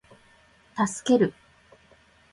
[0.75, 1.31] 助ける